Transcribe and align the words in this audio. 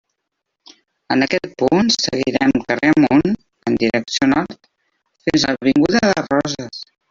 En 1.15 1.25
aquest 1.25 1.51
punt, 1.63 1.91
seguirem 1.95 2.55
carrer 2.71 2.91
amunt, 2.95 3.37
en 3.73 3.77
direcció 3.85 4.31
nord, 4.35 4.59
fins 5.29 5.47
a 5.51 5.57
l'avinguda 5.59 6.05
de 6.11 6.29
Roses. 6.31 6.87